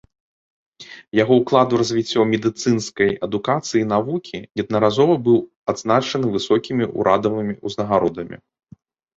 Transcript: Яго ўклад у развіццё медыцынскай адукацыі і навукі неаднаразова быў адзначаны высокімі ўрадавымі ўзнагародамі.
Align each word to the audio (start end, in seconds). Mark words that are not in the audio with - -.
Яго 1.17 1.33
ўклад 1.41 1.69
у 1.77 1.81
развіццё 1.81 2.19
медыцынскай 2.31 3.09
адукацыі 3.29 3.79
і 3.81 3.89
навукі 3.93 4.37
неаднаразова 4.55 5.13
быў 5.29 5.39
адзначаны 5.75 6.27
высокімі 6.39 6.83
ўрадавымі 6.99 7.53
ўзнагародамі. 7.71 8.37